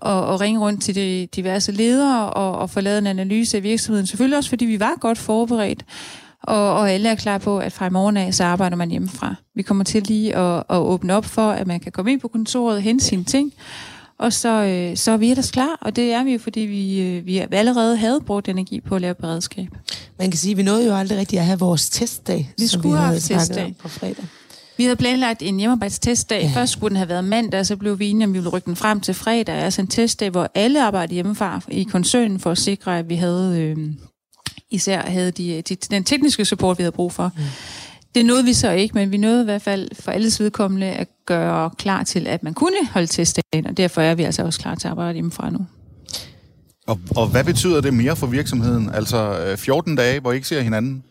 [0.02, 3.62] at, at ringe rundt til de diverse ledere og, og få lavet en analyse af
[3.62, 4.06] virksomheden.
[4.06, 5.84] Selvfølgelig også, fordi vi var godt forberedt,
[6.42, 9.34] og, og alle er klar på, at fra i morgen af, så arbejder man hjemmefra.
[9.54, 12.28] Vi kommer til lige at, at åbne op for, at man kan komme ind på
[12.28, 13.52] kontoret og hente sine ting,
[14.18, 17.00] og så, øh, så er vi ellers klar, og det er vi jo, fordi vi,
[17.02, 19.68] øh, vi allerede havde brugt energi på at lave beredskab.
[20.18, 22.80] Man kan sige, at vi nåede jo aldrig rigtig at have vores testdag, Vi som
[22.80, 23.74] skulle vi have testdag.
[23.78, 24.24] på fredag.
[24.76, 26.42] Vi havde planlagt en hjemmearbejdstestdag.
[26.42, 26.50] Ja.
[26.54, 28.76] Først skulle den have været mandag, så blev vi enige, om vi ville rykke den
[28.76, 29.54] frem til fredag.
[29.54, 33.60] Altså en testdag, hvor alle arbejdede hjemmefra i koncernen for at sikre, at vi havde
[33.60, 33.76] øh,
[34.72, 37.30] især havde de, de, den tekniske support, vi havde brug for.
[37.36, 37.42] Mm.
[38.14, 41.08] Det nåede vi så ikke, men vi nåede i hvert fald for alles vedkommende at
[41.26, 44.74] gøre klar til, at man kunne holde testdagen, og derfor er vi altså også klar
[44.74, 45.58] til at arbejde hjemmefra nu.
[46.86, 48.90] Og, og hvad betyder det mere for virksomheden?
[48.94, 51.02] Altså øh, 14 dage, hvor I ikke ser hinanden?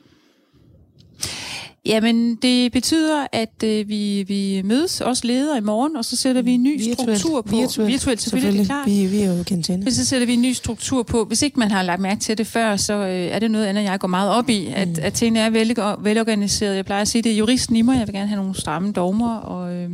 [1.85, 6.41] Jamen, det betyder, at øh, vi, vi mødes, også ledere i morgen, og så sætter
[6.41, 7.55] vi en ny Virtuelt, struktur på.
[7.55, 8.87] virtuelt, Virtuelt selvfølgelig, det er klart.
[8.87, 11.25] Vi, vi er jo kendt til så sætter vi en ny struktur på.
[11.25, 13.83] Hvis ikke man har lagt mærke til det før, så øh, er det noget andet,
[13.83, 14.95] jeg går meget op i, at, mm.
[15.01, 16.75] at tingene er vel, velorganiseret.
[16.75, 17.99] Jeg plejer at sige, det er juristen i mig.
[17.99, 19.89] Jeg vil gerne have nogle stramme dogmer, og, øh,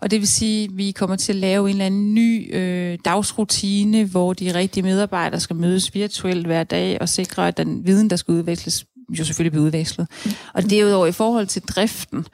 [0.00, 2.98] og det vil sige, at vi kommer til at lave en eller anden ny øh,
[3.04, 8.10] dagsrutine, hvor de rigtige medarbejdere skal mødes virtuelt hver dag og sikre, at den viden,
[8.10, 8.84] der skal udveksles,
[9.18, 10.08] jo selvfølgelig blive udvekslet.
[10.54, 12.26] Og derudover i forhold til driften,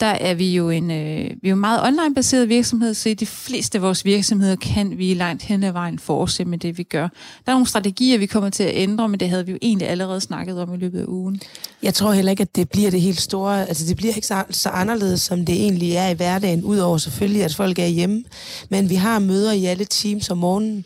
[0.00, 3.26] der er vi jo en, øh, vi er jo meget online-baseret virksomhed, så i de
[3.26, 7.08] fleste af vores virksomheder kan vi langt hen ad vejen fortsætte med det, vi gør.
[7.46, 9.88] Der er nogle strategier, vi kommer til at ændre, men det havde vi jo egentlig
[9.88, 11.40] allerede snakket om i løbet af ugen.
[11.82, 13.68] Jeg tror heller ikke, at det bliver det helt store.
[13.68, 17.44] Altså, det bliver ikke så, så anderledes, som det egentlig er i hverdagen, udover selvfølgelig,
[17.44, 18.24] at folk er hjemme.
[18.68, 20.84] Men vi har møder i alle teams om morgenen,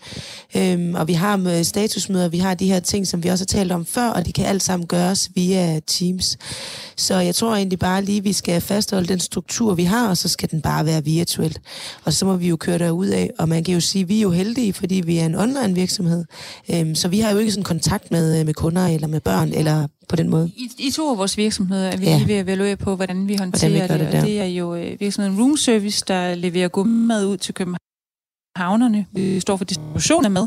[0.57, 3.73] øhm, og vi har statusmøder, vi har de her ting, som vi også har talt
[3.73, 6.39] om før, og de kan alt sammen gøres via Teams.
[6.97, 10.29] Så jeg tror egentlig bare lige, vi skal fastholde den struktur, vi har, og så
[10.29, 11.61] skal den bare være virtuelt.
[12.05, 14.19] Og så må vi jo køre derud af, og man kan jo sige, at vi
[14.19, 16.25] er jo heldige, fordi vi er en online virksomhed.
[16.75, 19.49] Øhm, så vi har jo ikke sådan kontakt med, øh, med kunder eller med børn,
[19.53, 20.51] eller på den måde.
[20.57, 22.17] I, I to af vores virksomheder er vi Ja.
[22.17, 24.21] lige ved at evaluere på, hvordan vi håndterer Hvordan vi det, det der.
[24.21, 29.07] og det er jo øh, virksomheden Room Service, der leverer gummimad ud til Københavnerne.
[29.13, 30.47] Vi står for distribution af mad.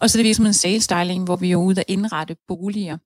[0.00, 2.98] Og så er det virksomheden Sales Styling, hvor vi er jo ude at indrette boliger.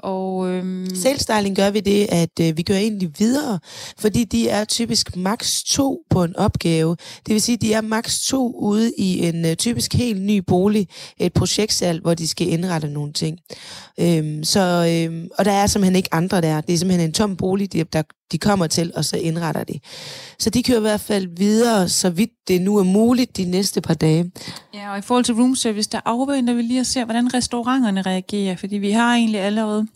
[0.00, 3.58] Og øhm, Salesstyling gør vi det, at øh, vi gør egentlig videre,
[3.98, 6.96] fordi de er typisk maks to på en opgave.
[7.26, 10.38] Det vil sige, at de er maks to ude i en øh, typisk helt ny
[10.46, 13.38] bolig, et projektsalg, hvor de skal indrette nogle ting.
[14.00, 14.60] Øhm, så,
[14.90, 16.60] øhm, og der er simpelthen ikke andre der.
[16.60, 18.02] Det er simpelthen en tom bolig, de, der,
[18.32, 19.80] de kommer til, og så indretter de.
[20.38, 23.80] Så de kører i hvert fald videre, så vidt det nu er muligt de næste
[23.80, 24.32] par dage.
[24.74, 28.02] Ja, og i forhold til room service, der afventer vi lige at se, hvordan restauranterne
[28.02, 29.86] reagerer, fordi vi har egentlig allerede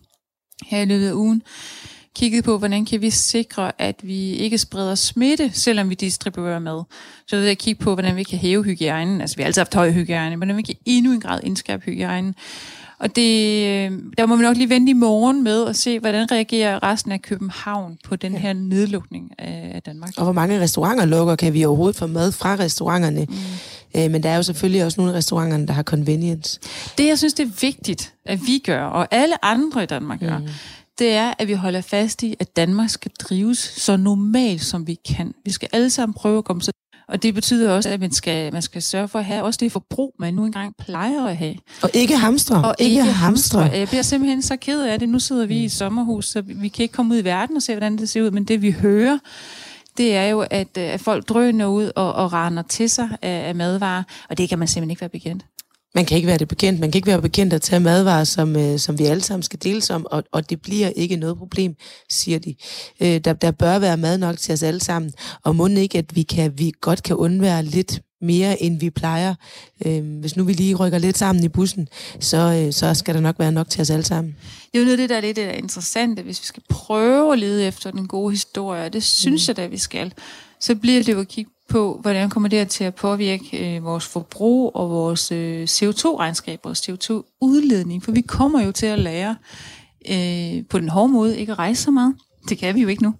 [0.66, 1.42] her i løbet af ugen
[2.16, 6.82] kigget på, hvordan kan vi sikre, at vi ikke spreder smitte, selvom vi distribuerer mad.
[7.26, 9.20] Så ved jeg at kigge på, hvordan vi kan hæve hygiejnen.
[9.20, 11.84] Altså, vi har altid haft høj hygiejne, men hvordan vi kan endnu en grad indskærpe
[11.84, 12.34] hygiejnen.
[13.02, 16.32] Og det, øh, der må vi nok lige vente i morgen med at se, hvordan
[16.32, 20.10] reagerer resten af København på den her nedlukning af Danmark.
[20.16, 23.26] Og hvor mange restauranter lukker, kan vi overhovedet få mad fra restauranterne.
[23.28, 24.00] Mm.
[24.00, 26.60] Øh, men der er jo selvfølgelig også nogle af restauranterne, der har convenience.
[26.98, 30.38] Det, jeg synes, det er vigtigt, at vi gør, og alle andre i Danmark gør,
[30.38, 30.48] mm.
[30.98, 34.94] det er, at vi holder fast i, at Danmark skal drives så normalt, som vi
[34.94, 35.34] kan.
[35.44, 36.72] Vi skal alle sammen prøve at komme så...
[37.08, 39.72] Og det betyder også, at man skal, man skal sørge for at have også det
[39.72, 41.54] forbrug, man nu engang plejer at have.
[41.82, 42.64] Og ikke hamstre.
[42.64, 43.60] Og ikke, ikke hamstre.
[43.60, 45.08] Jeg bliver simpelthen så ked af det.
[45.08, 47.62] Nu sidder vi i et sommerhus, så vi kan ikke komme ud i verden og
[47.62, 48.30] se, hvordan det ser ud.
[48.30, 49.18] Men det vi hører,
[49.96, 53.54] det er jo, at, at folk drøner ud og, og render til sig af, af
[53.54, 54.02] madvarer.
[54.30, 55.44] Og det kan man simpelthen ikke være bekendt.
[55.94, 56.80] Man kan ikke være det bekendt.
[56.80, 59.62] Man kan ikke være bekendt at tage madvarer, som, øh, som vi alle sammen skal
[59.62, 61.74] deles om, og, og det bliver ikke noget problem,
[62.10, 62.54] siger de.
[63.00, 65.12] Øh, der, der bør være mad nok til os alle sammen,
[65.44, 69.34] og må ikke, at vi, kan, vi godt kan undvære lidt mere, end vi plejer.
[69.86, 71.88] Øh, hvis nu vi lige rykker lidt sammen i bussen,
[72.20, 74.36] så, øh, så skal der nok være nok til os alle sammen.
[74.72, 76.46] Det er jo noget af det, der er lidt det, der er interessant, hvis vi
[76.46, 79.50] skal prøve at lede efter den gode historie, og det synes mm.
[79.50, 80.12] jeg da, vi skal,
[80.60, 84.06] så bliver det jo at kigge på, hvordan kommer det til at påvirke øh, vores
[84.06, 89.36] forbrug og vores øh, CO2-regnskab, vores CO2-udledning, for vi kommer jo til at lære
[90.10, 92.14] øh, på den hårde måde ikke at rejse så meget.
[92.48, 93.14] Det kan vi jo ikke nu.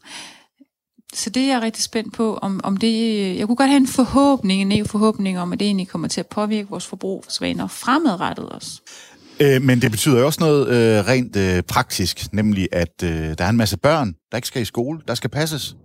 [1.14, 3.20] Så det er jeg rigtig spændt på, om, om det...
[3.20, 6.08] Øh, jeg kunne godt have en forhåbning, en naiv forhåbning om, at det egentlig kommer
[6.08, 7.24] til at påvirke vores forbrug
[7.68, 8.80] fremadrettet også.
[9.40, 13.44] Øh, men det betyder jo også noget øh, rent øh, praktisk, nemlig at øh, der
[13.44, 15.76] er en masse børn, der ikke skal i skole, der skal passes.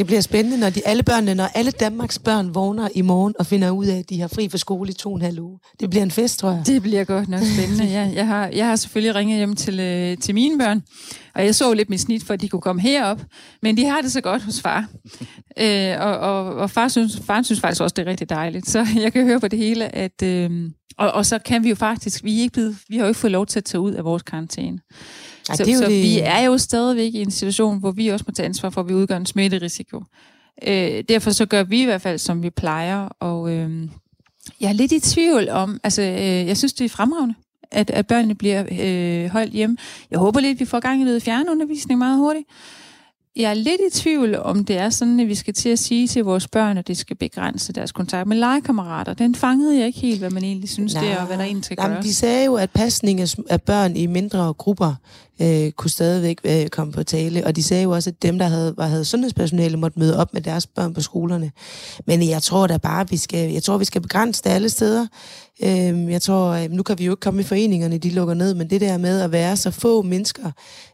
[0.00, 3.46] Det bliver spændende, når de alle børnene, når alle Danmarks børn vågner i morgen og
[3.46, 5.58] finder ud af, at de har fri for skole i to og en halv uge.
[5.80, 6.62] Det bliver en fest, tror jeg.
[6.66, 7.84] Det bliver godt nok spændende.
[7.84, 10.82] Ja, jeg, har, jeg har selvfølgelig ringet hjem til, øh, til mine børn,
[11.34, 13.20] og jeg så lidt mit snit for, at de kunne komme herop.
[13.62, 14.86] Men de har det så godt hos far.
[15.58, 18.68] Øh, og, og, og far, synes, far synes faktisk også, det er rigtig dejligt.
[18.68, 20.22] Så jeg kan høre på det hele, at...
[20.22, 22.24] Øh, og, og så kan vi jo faktisk...
[22.24, 24.04] Vi, er ikke blevet, vi har jo ikke fået lov til at tage ud af
[24.04, 24.78] vores karantæne.
[25.50, 26.02] Ja, så, det er så det...
[26.02, 28.88] vi er jo stadigvæk i en situation, hvor vi også må tage ansvar for, at
[28.88, 30.02] vi udgør en smitterisiko.
[30.66, 33.08] Øh, derfor så gør vi i hvert fald, som vi plejer.
[33.20, 33.88] Og øh,
[34.60, 37.34] jeg er lidt i tvivl om, altså øh, jeg synes, det er fremragende,
[37.70, 39.76] at, at børnene bliver øh, holdt hjemme.
[40.10, 42.46] Jeg håber lidt, at vi får gang i noget fjernundervisning meget hurtigt.
[43.36, 46.08] Jeg er lidt i tvivl, om det er sådan, at vi skal til at sige
[46.08, 49.14] til vores børn, at de skal begrænse deres kontakt med legekammerater.
[49.14, 51.44] Den fangede jeg ikke helt, hvad man egentlig synes, nej, det er, og hvad der
[51.44, 53.20] egentlig skal nej, De sagde jo, at pasning
[53.50, 54.94] af børn i mindre grupper
[55.40, 57.46] øh, kunne stadigvæk øh, komme på tale.
[57.46, 60.34] Og de sagde jo også, at dem, der havde, var, havde sundhedspersonale, måtte møde op
[60.34, 61.52] med deres børn på skolerne.
[62.06, 65.06] Men jeg tror da bare, vi skal, jeg tror, vi skal begrænse det alle steder.
[65.62, 68.54] Øh, jeg tror, øh, nu kan vi jo ikke komme i foreningerne, de lukker ned,
[68.54, 70.50] men det der med at være så få mennesker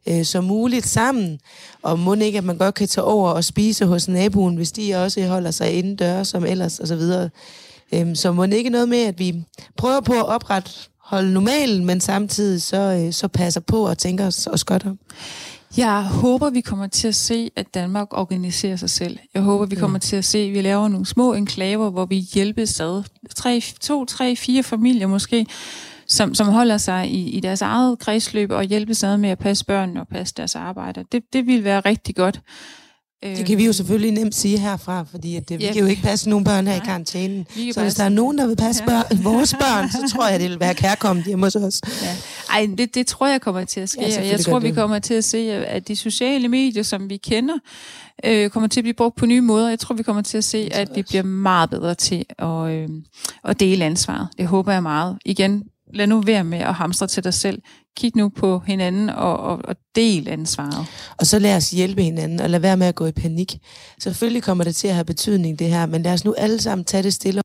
[0.08, 1.38] øh, som muligt sammen,
[1.82, 4.94] og må ikke, at man godt kan tage over og spise hos naboen, hvis de
[4.94, 7.30] også holder sig indendørs som ellers, og så videre.
[7.94, 9.44] Øh, så må ikke noget med, at vi
[9.76, 10.70] prøver på at oprette
[11.06, 14.98] holde normalen, men samtidig så, øh, så passer på og tænker os, os godt om.
[15.76, 19.18] Jeg håber, vi kommer til at se, at Danmark organiserer sig selv.
[19.34, 20.00] Jeg håber, vi kommer ja.
[20.00, 23.02] til at se, at vi laver nogle små enklaver, hvor vi hjælpes ad.
[23.36, 25.46] Tre, to, tre, fire familier måske,
[26.08, 29.64] som, som holder sig i, i deres eget kredsløb og hjælpes ad med at passe
[29.64, 31.04] børn og passe deres arbejde.
[31.12, 32.40] Det, det vil være rigtig godt.
[33.36, 36.02] Det kan vi jo selvfølgelig nemt sige herfra, fordi at det, vi kan jo ikke
[36.02, 36.82] passe nogen børn her Nej.
[36.82, 37.46] i karantænen.
[37.72, 40.50] Så hvis der er nogen, der vil passe børn, vores børn, så tror jeg, det
[40.50, 41.80] vil være kærkommet hjemme hos os.
[42.02, 42.16] Ja.
[42.50, 44.00] Ej, det, det tror jeg kommer til at ske.
[44.00, 47.54] Ja, jeg tror, vi kommer til at se, at de sociale medier, som vi kender,
[48.24, 49.68] øh, kommer til at blive brugt på nye måder.
[49.68, 52.88] Jeg tror, vi kommer til at se, at vi bliver meget bedre til at, øh,
[53.44, 54.28] at dele ansvaret.
[54.38, 55.18] Det håber jeg meget.
[55.24, 55.64] Igen,
[55.94, 57.62] lad nu være med at hamstre til dig selv.
[57.96, 60.86] Kig nu på hinanden og, og, og del ansvaret.
[61.16, 63.58] Og så lad os hjælpe hinanden, og lad være med at gå i panik.
[63.98, 66.84] Selvfølgelig kommer det til at have betydning, det her, men lad os nu alle sammen
[66.84, 67.40] tage det stille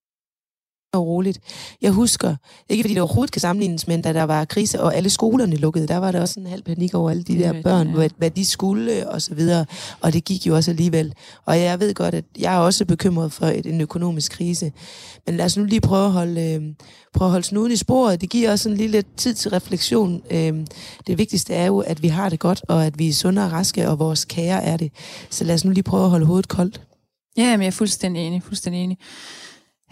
[0.94, 1.40] og roligt.
[1.82, 2.36] Jeg husker,
[2.70, 5.88] ikke fordi det overhovedet kan sammenlignes, men da der var krise, og alle skolerne lukkede,
[5.88, 7.94] der var der også en halv panik over alle de der børn, ja.
[7.94, 9.66] hvad, hvad de skulle, og så videre.
[10.02, 11.14] Og det gik jo også alligevel.
[11.46, 14.72] Og jeg ved godt, at jeg er også bekymret for et, en økonomisk krise.
[15.26, 16.62] Men lad os nu lige prøve at holde, øh,
[17.14, 18.22] prøve at holde snuden i sporet.
[18.22, 20.22] Det giver også en lille tid til refleksion.
[20.32, 20.54] Øh,
[21.08, 23.52] det vigtigste er jo, at vi har det godt, og at vi er sunde og
[23.52, 24.92] raske, og vores kære er det.
[25.30, 26.82] Så lad os nu lige prøve at holde hovedet koldt.
[27.38, 28.98] Ja, men jeg er fuldstændig enig, fuldstændig enig.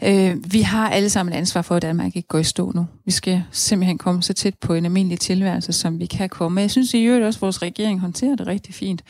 [0.04, 2.88] Øh, vi har alle sammen ansvar for, at Danmark ikke går i stå nu.
[3.06, 6.62] Vi skal simpelthen komme så tæt på en almindelig tilværelse, som vi kan komme.
[6.62, 9.04] Jeg synes i øvrigt også, at vores regering håndterer det rigtig fint.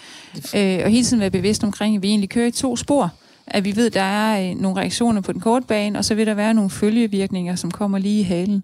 [0.55, 3.13] Øh, og hele tiden være bevidst omkring, at vi egentlig kører i to spor.
[3.47, 6.15] At vi ved, at der er øh, nogle reaktioner på den korte bane, og så
[6.15, 8.63] vil der være nogle følgevirkninger, som kommer lige i halen.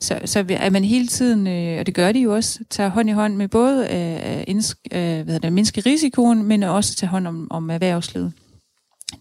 [0.00, 3.10] Så, så at man hele tiden, øh, og det gør de jo også, tager hånd
[3.10, 4.54] i hånd med både at øh,
[4.92, 8.32] øh, øh hvad det, mindske risikoen, men også tage hånd om, om erhvervslivet.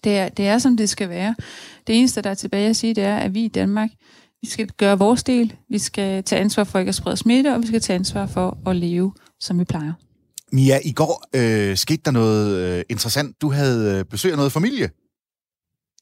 [0.03, 1.35] Det er, det er, som det skal være.
[1.87, 3.89] Det eneste, der er tilbage at sige, det er, at vi i Danmark,
[4.41, 5.55] vi skal gøre vores del.
[5.69, 8.57] Vi skal tage ansvar for ikke at sprede smitte, og vi skal tage ansvar for
[8.67, 9.93] at leve, som vi plejer.
[10.51, 13.41] Mia, i går øh, skete der noget øh, interessant.
[13.41, 14.89] Du havde øh, besøg af noget familie.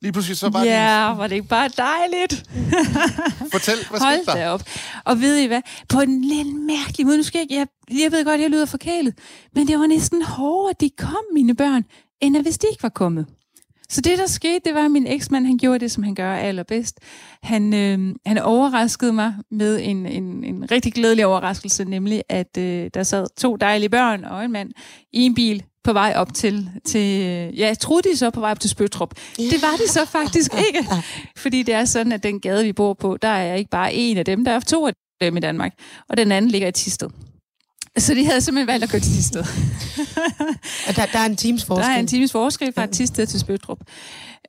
[0.02, 1.18] Lige pludselig så var Ja, din...
[1.18, 2.50] var det ikke bare dejligt?
[3.54, 4.48] Fortæl, hvad Hold skete der?
[4.48, 4.64] op.
[5.06, 5.62] Og ved I hvad?
[5.90, 7.68] På en lidt mærkelig måde, nu skal jeg, jeg,
[8.04, 9.14] jeg ved godt, jeg lyder forkælet,
[9.56, 11.84] men det var næsten hårdere, at de kom, mine børn,
[12.22, 13.26] end hvis de ikke var kommet.
[13.90, 16.34] Så det, der skete, det var, at min eksmand, han gjorde det, som han gør
[16.34, 17.00] allerbedst.
[17.44, 22.90] Han, øh, han overraskede mig med en, en, en rigtig glædelig overraskelse, nemlig at øh,
[22.94, 24.72] der sad to dejlige børn og en mand
[25.14, 27.20] i en bil på vej op til, til
[27.56, 29.16] ja, jeg troede de så på vej op til Spøtrup.
[29.38, 30.90] Det var de så faktisk ikke,
[31.38, 34.18] fordi det er sådan, at den gade, vi bor på, der er ikke bare en
[34.18, 35.72] af dem, der er to af dem i Danmark,
[36.10, 37.10] og den anden ligger i Tisted.
[37.98, 39.40] Så de havde simpelthen valgt at gå til Tisted.
[40.88, 41.86] og der, der er en times forskel.
[41.86, 43.80] Der er en times forskel fra Tisted til Spøtrup.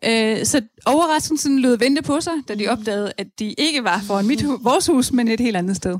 [0.05, 4.26] Øh, så overraskelsen lød vente på sig, da de opdagede, at de ikke var foran
[4.26, 5.99] mit, vores hus, men et helt andet sted.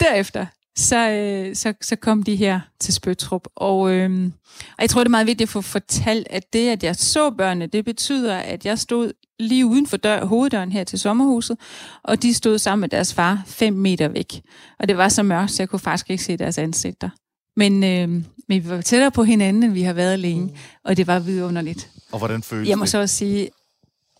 [0.00, 0.46] Derefter,
[0.78, 3.48] så, øh, så, så kom de her til Spøtrup.
[3.56, 6.84] Og, øh, og jeg tror, det er meget vigtigt at få fortalt, at det, at
[6.84, 10.98] jeg så børnene, det betyder, at jeg stod lige uden for dør, hoveddøren her til
[10.98, 11.56] sommerhuset,
[12.02, 14.42] og de stod sammen med deres far fem meter væk.
[14.78, 17.10] Og det var så mørkt, så jeg kunne faktisk ikke se deres ansigter.
[17.56, 18.08] Men, øh,
[18.48, 20.56] men vi var tættere på hinanden, end vi har været længe, mm.
[20.84, 21.90] og det var vidunderligt.
[22.12, 23.48] Og hvordan føles Jeg må så også sige,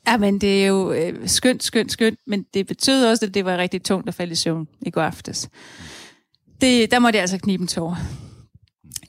[0.06, 3.44] Ja, men det er jo øh, skønt, skønt, skønt, men det betød også, at det
[3.44, 5.48] var rigtig tungt at falde i søvn i går aftes
[6.60, 7.98] det, der må det altså knibe en tår.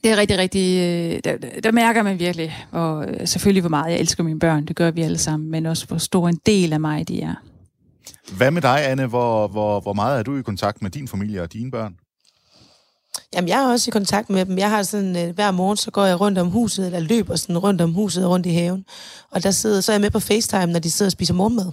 [0.04, 0.78] Det er rigtig, rigtig...
[0.78, 4.76] Øh, der, der mærker man virkelig, og selvfølgelig hvor meget jeg elsker mine børn, det
[4.76, 7.34] gør vi alle sammen, men også hvor stor en del af mig de er.
[8.36, 9.06] Hvad med dig, Anne?
[9.06, 11.94] Hvor, hvor, hvor meget er du i kontakt med din familie og dine børn?
[13.34, 14.58] Jamen, jeg er også i kontakt med dem.
[14.58, 17.58] Jeg har sådan, øh, hver morgen, så går jeg rundt om huset, eller løber sådan
[17.58, 18.84] rundt om huset, rundt i haven.
[19.30, 21.72] Og der sidder, så er jeg med på FaceTime, når de sidder og spiser morgenmad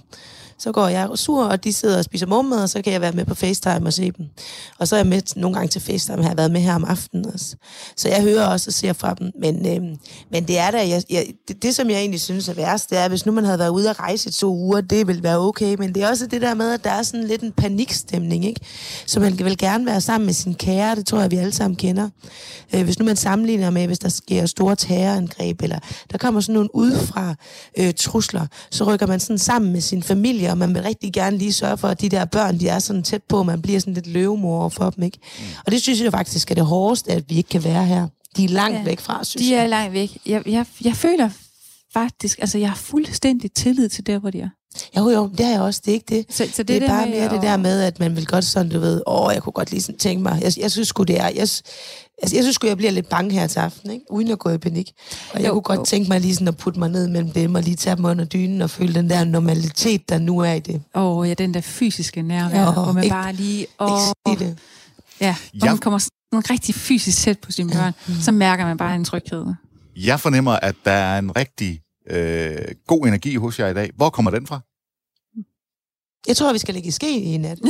[0.58, 3.12] så går jeg sur, og de sidder og spiser morgenmad, og så kan jeg være
[3.12, 4.26] med på FaceTime og se dem.
[4.78, 6.84] Og så er jeg med nogle gange til FaceTime, har jeg været med her om
[6.84, 7.56] aftenen også.
[7.96, 9.30] Så jeg hører også og ser fra dem.
[9.40, 9.96] Men, øh,
[10.30, 12.98] men det er der, jeg, jeg, det, det, som jeg egentlig synes er værst, det
[12.98, 15.38] er, hvis nu man havde været ude at rejse i to uger, det vil være
[15.38, 15.76] okay.
[15.78, 18.60] Men det er også det der med, at der er sådan lidt en panikstemning, ikke?
[19.06, 21.76] Så man vil gerne være sammen med sin kære, det tror jeg, vi alle sammen
[21.76, 22.08] kender.
[22.74, 25.78] Øh, hvis nu man sammenligner med, hvis der sker store terrorangreb, eller
[26.12, 27.34] der kommer sådan nogle udefra
[27.78, 31.38] øh, trusler, så rykker man sådan sammen med sin familie og man vil rigtig gerne
[31.38, 33.94] lige sørge for, at de der børn, de er sådan tæt på, man bliver sådan
[33.94, 35.18] lidt løvemor for dem, ikke?
[35.38, 35.44] Mm.
[35.66, 38.08] Og det synes jeg faktisk er det hårdeste, at vi ikke kan være her.
[38.36, 39.58] De er langt ja, væk fra, synes de jeg.
[39.58, 40.18] De er langt væk.
[40.26, 41.30] Jeg, jeg, jeg føler
[41.92, 44.48] faktisk, altså jeg har fuldstændig tillid til der, hvor de er.
[44.96, 46.26] Jo, jo, det har jeg også, det er ikke det.
[46.30, 47.34] Så, så det, det er bare mere og...
[47.34, 49.82] det der med, at man vil godt sådan, du ved, åh, jeg kunne godt lige
[49.82, 51.48] sådan tænke mig, jeg, jeg synes sgu det er, jeg,
[52.22, 54.04] Altså, jeg synes jeg bliver lidt bange her til aften, ikke?
[54.10, 54.92] uden at gå i panik.
[55.32, 55.84] Og jeg jo, kunne godt jo.
[55.84, 58.24] tænke mig lige sådan at putte mig ned mellem dem, og lige tage dem under
[58.24, 60.82] dynen, og føle den der normalitet, der nu er i det.
[60.94, 63.66] Åh, oh, ja, den der fysiske nærvær, ja, hvor man ikke, bare lige...
[63.80, 64.58] Åh, ikke det.
[65.20, 65.72] Ja, hvor ja.
[65.72, 68.14] man kommer sådan rigtig fysisk tæt på sine børn, ja.
[68.20, 69.46] så mærker man bare en tryghed.
[69.96, 72.56] Jeg fornemmer, at der er en rigtig øh,
[72.86, 73.90] god energi hos jer i dag.
[73.96, 74.60] Hvor kommer den fra?
[76.28, 77.58] Jeg tror, vi skal lægge i ske i nat.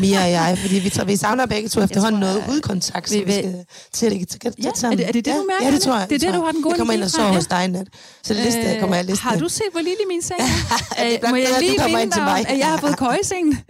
[0.00, 3.24] Mia og jeg, fordi vi, vi savner begge to efterhånden tror, noget udkontakt, så vi,
[3.24, 4.92] vi skal til at lægge tæt ja, sammen.
[4.92, 5.66] Er det, er det det, du mærker?
[5.66, 6.10] Ja, det tror jeg.
[6.10, 7.66] Det er det, du har den gode Jeg kommer ind og sover hos dig i
[7.66, 7.88] nat.
[8.22, 9.22] Så det liste, øh, kommer jeg liste.
[9.22, 10.44] Har du set, hvor lille min seng er?
[11.04, 13.64] det er Må jeg lige minde dig om, at jeg har fået køjeseng?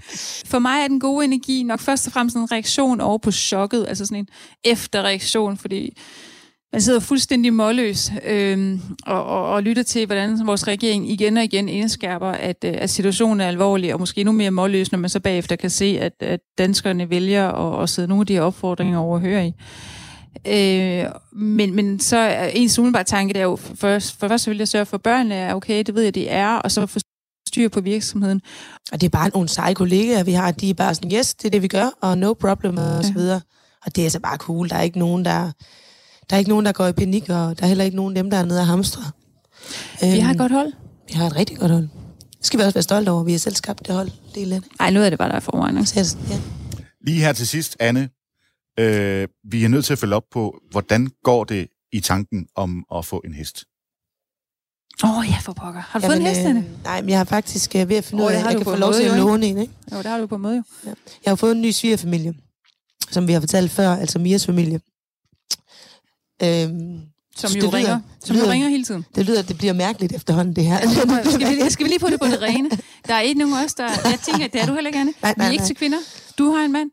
[0.47, 3.87] For mig er den gode energi nok først og fremmest en reaktion over på chokket,
[3.88, 4.26] altså sådan en
[4.64, 5.97] efterreaktion, fordi
[6.72, 11.44] man sidder fuldstændig målløs øh, og, og, og lytter til, hvordan vores regering igen og
[11.44, 15.10] igen indskærper, at, øh, at situationen er alvorlig, og måske endnu mere målløs, når man
[15.10, 18.42] så bagefter kan se, at, at danskerne vælger at, at sidde nogle af de her
[18.42, 19.52] opfordringer overhøre i.
[20.46, 24.58] Øh, men, men så er ens umiddelbare tanke, det er jo, for, for først vil
[24.58, 26.98] jeg sørge for, børnene er okay, det ved jeg, de er, og så få
[27.48, 28.40] styr på virksomheden.
[28.92, 31.44] Og det er bare nogle seje kollegaer, vi har, de er bare sådan, yes, det
[31.44, 33.40] er det, vi gør, og no problem, og så videre.
[33.87, 35.52] Og det er så bare cool, der er ikke nogen, der
[36.30, 38.23] der er ikke nogen, der går i panik, og der er heller ikke nogen af
[38.23, 39.02] dem, der er nede og hamstre.
[40.00, 40.73] Vi øhm, har et godt hold.
[41.08, 41.88] Vi har et rigtig godt hold.
[42.38, 43.25] Det skal vi også være stolte over.
[43.25, 44.11] Vi har selv skabt det hold.
[44.35, 44.64] Det er lidt.
[44.80, 45.87] Ej, nu er det bare der forvejen.
[45.97, 46.38] Ja.
[47.06, 48.08] Lige her til sidst, Anne.
[48.78, 52.85] Øh, vi er nødt til at følge op på, hvordan går det i tanken om
[52.94, 53.64] at få en hest?
[55.04, 55.80] Åh, oh, ja, for pokker.
[55.80, 56.61] Har du Jamen, fået en hest, Anne?
[56.61, 58.56] Øh, nej, men jeg har faktisk øh, ved at finde oh, ud af, at jeg
[58.56, 59.73] kan få lov til at låne en, ikke?
[59.92, 60.62] Jo, det har du på møde, jo.
[60.87, 60.90] Ja.
[61.25, 62.35] Jeg har fået en ny svigerfamilie,
[63.11, 64.80] som vi har fortalt før, altså Mias familie.
[66.42, 67.00] Øhm,
[67.37, 69.04] som jo, lyder, ringer, som lyder, jo ringer hele tiden.
[69.14, 70.78] Det lyder, at det bliver mærkeligt efterhånden, det her.
[71.30, 72.71] skal, vi, skal vi lige få det på det rene?
[73.09, 73.85] Der er ikke nogen af os, der...
[73.85, 75.12] Jeg tænker, det er du heller ikke, Anne.
[75.23, 75.66] Nej, nej, vi er ikke nej.
[75.66, 75.99] til kvinder.
[76.38, 76.90] Du har en mand.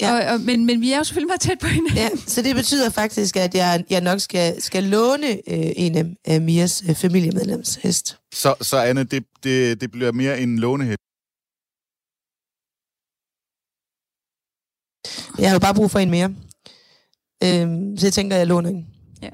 [0.00, 0.12] Ja.
[0.12, 1.94] Og, og, men, men vi er jo selvfølgelig meget tæt på hende.
[1.94, 6.40] Ja, så det betyder faktisk, at jeg, jeg nok skal, skal låne øh, en af
[6.40, 8.18] Mias øh, familiemedlems hest.
[8.34, 10.98] Så, så Anne, det, det, det bliver mere en lånehest?
[15.38, 16.34] Jeg har jo bare brug for en mere.
[17.44, 18.86] Øhm, så jeg tænker, jeg låner en.
[19.22, 19.28] Ja.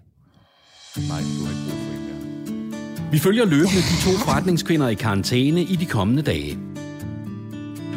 [1.09, 3.11] Nej, du har ikke brug for en mere.
[3.13, 6.59] Vi følger løbende de to forretningskvinder i karantæne i de kommende dage.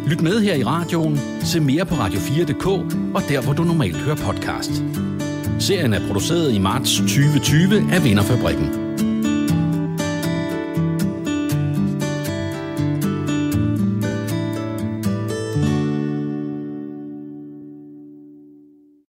[0.07, 2.67] Lyt med her i radioen, se mere på radio4.dk
[3.15, 4.71] og der, hvor du normalt hører podcast.
[5.59, 8.88] Serien er produceret i marts 2020 af Vinderfabrikken.